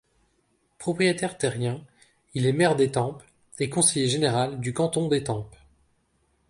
[0.79, 1.79] Propriétaire terrien,
[2.33, 3.21] il est maire d’Étampes
[3.59, 5.55] et conseiller général du canton d’Étampes.